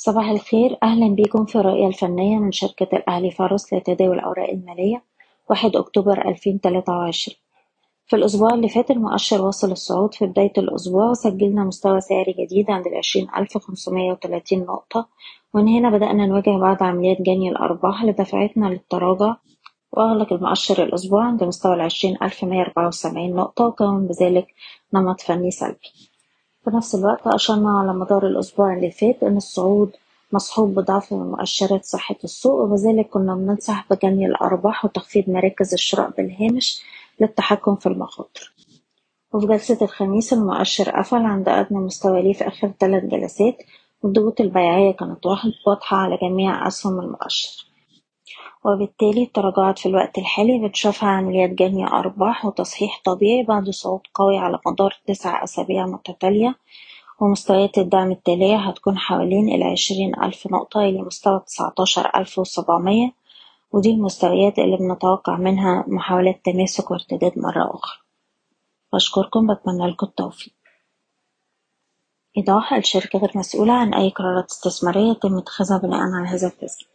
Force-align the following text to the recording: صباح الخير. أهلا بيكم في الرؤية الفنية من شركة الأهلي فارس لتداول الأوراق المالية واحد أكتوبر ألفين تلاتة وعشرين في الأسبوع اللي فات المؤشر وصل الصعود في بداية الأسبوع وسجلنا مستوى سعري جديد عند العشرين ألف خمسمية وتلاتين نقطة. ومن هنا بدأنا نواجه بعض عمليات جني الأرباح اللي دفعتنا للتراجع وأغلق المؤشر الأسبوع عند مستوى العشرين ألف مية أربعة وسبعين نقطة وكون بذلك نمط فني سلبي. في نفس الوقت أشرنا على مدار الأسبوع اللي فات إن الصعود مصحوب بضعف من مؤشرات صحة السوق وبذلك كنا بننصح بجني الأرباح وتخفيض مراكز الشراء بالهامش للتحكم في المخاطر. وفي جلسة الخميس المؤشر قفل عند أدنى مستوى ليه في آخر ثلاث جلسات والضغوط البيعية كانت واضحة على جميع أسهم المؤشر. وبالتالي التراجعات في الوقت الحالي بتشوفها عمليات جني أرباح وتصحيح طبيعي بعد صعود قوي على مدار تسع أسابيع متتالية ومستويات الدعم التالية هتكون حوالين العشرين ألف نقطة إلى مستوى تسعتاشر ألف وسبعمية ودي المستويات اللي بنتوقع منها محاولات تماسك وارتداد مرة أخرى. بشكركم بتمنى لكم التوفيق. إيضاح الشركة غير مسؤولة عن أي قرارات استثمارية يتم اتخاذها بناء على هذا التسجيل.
صباح 0.00 0.28
الخير. 0.28 0.78
أهلا 0.82 1.08
بيكم 1.14 1.44
في 1.44 1.56
الرؤية 1.58 1.86
الفنية 1.86 2.38
من 2.38 2.52
شركة 2.52 2.96
الأهلي 2.96 3.30
فارس 3.30 3.72
لتداول 3.74 4.18
الأوراق 4.18 4.50
المالية 4.50 5.02
واحد 5.50 5.76
أكتوبر 5.76 6.28
ألفين 6.28 6.60
تلاتة 6.60 6.92
وعشرين 6.92 7.38
في 8.06 8.16
الأسبوع 8.16 8.54
اللي 8.54 8.68
فات 8.68 8.90
المؤشر 8.90 9.42
وصل 9.42 9.72
الصعود 9.72 10.14
في 10.14 10.26
بداية 10.26 10.52
الأسبوع 10.58 11.10
وسجلنا 11.10 11.64
مستوى 11.64 12.00
سعري 12.00 12.32
جديد 12.38 12.70
عند 12.70 12.86
العشرين 12.86 13.28
ألف 13.36 13.58
خمسمية 13.58 14.12
وتلاتين 14.12 14.60
نقطة. 14.60 15.08
ومن 15.54 15.68
هنا 15.68 15.90
بدأنا 15.90 16.26
نواجه 16.26 16.58
بعض 16.58 16.82
عمليات 16.82 17.22
جني 17.22 17.48
الأرباح 17.48 18.00
اللي 18.00 18.12
دفعتنا 18.12 18.66
للتراجع 18.66 19.36
وأغلق 19.92 20.32
المؤشر 20.32 20.82
الأسبوع 20.82 21.24
عند 21.24 21.44
مستوى 21.44 21.74
العشرين 21.74 22.16
ألف 22.22 22.44
مية 22.44 22.62
أربعة 22.62 22.88
وسبعين 22.88 23.34
نقطة 23.34 23.66
وكون 23.66 24.06
بذلك 24.06 24.46
نمط 24.94 25.20
فني 25.20 25.50
سلبي. 25.50 25.92
في 26.70 26.76
نفس 26.76 26.94
الوقت 26.94 27.26
أشرنا 27.26 27.78
على 27.78 27.92
مدار 27.92 28.26
الأسبوع 28.26 28.74
اللي 28.74 28.90
فات 28.90 29.22
إن 29.22 29.36
الصعود 29.36 29.90
مصحوب 30.32 30.74
بضعف 30.74 31.12
من 31.12 31.30
مؤشرات 31.30 31.84
صحة 31.84 32.16
السوق 32.24 32.60
وبذلك 32.60 33.08
كنا 33.08 33.34
بننصح 33.34 33.86
بجني 33.90 34.26
الأرباح 34.26 34.84
وتخفيض 34.84 35.30
مراكز 35.30 35.72
الشراء 35.72 36.10
بالهامش 36.10 36.82
للتحكم 37.20 37.76
في 37.76 37.86
المخاطر. 37.86 38.52
وفي 39.32 39.46
جلسة 39.46 39.78
الخميس 39.82 40.32
المؤشر 40.32 40.90
قفل 40.90 41.16
عند 41.16 41.48
أدنى 41.48 41.78
مستوى 41.78 42.22
ليه 42.22 42.32
في 42.32 42.48
آخر 42.48 42.72
ثلاث 42.80 43.04
جلسات 43.04 43.56
والضغوط 44.02 44.40
البيعية 44.40 44.92
كانت 44.92 45.26
واضحة 45.66 45.96
على 45.96 46.18
جميع 46.22 46.66
أسهم 46.66 47.00
المؤشر. 47.00 47.67
وبالتالي 48.64 49.22
التراجعات 49.22 49.78
في 49.78 49.86
الوقت 49.86 50.18
الحالي 50.18 50.68
بتشوفها 50.68 51.08
عمليات 51.08 51.50
جني 51.50 51.86
أرباح 51.86 52.44
وتصحيح 52.44 53.00
طبيعي 53.04 53.42
بعد 53.42 53.70
صعود 53.70 54.00
قوي 54.14 54.38
على 54.38 54.58
مدار 54.66 55.00
تسع 55.06 55.44
أسابيع 55.44 55.86
متتالية 55.86 56.54
ومستويات 57.20 57.78
الدعم 57.78 58.10
التالية 58.10 58.56
هتكون 58.56 58.98
حوالين 58.98 59.48
العشرين 59.54 60.22
ألف 60.22 60.46
نقطة 60.46 60.80
إلى 60.80 61.02
مستوى 61.02 61.40
تسعتاشر 61.46 62.10
ألف 62.16 62.38
وسبعمية 62.38 63.12
ودي 63.72 63.90
المستويات 63.90 64.58
اللي 64.58 64.76
بنتوقع 64.76 65.36
منها 65.36 65.84
محاولات 65.86 66.40
تماسك 66.44 66.90
وارتداد 66.90 67.32
مرة 67.38 67.70
أخرى. 67.74 67.98
بشكركم 68.92 69.54
بتمنى 69.54 69.86
لكم 69.90 70.06
التوفيق. 70.06 70.52
إيضاح 72.36 72.72
الشركة 72.72 73.18
غير 73.18 73.30
مسؤولة 73.34 73.72
عن 73.72 73.94
أي 73.94 74.08
قرارات 74.10 74.50
استثمارية 74.50 75.10
يتم 75.10 75.38
اتخاذها 75.38 75.78
بناء 75.78 76.00
على 76.00 76.28
هذا 76.28 76.46
التسجيل. 76.46 76.88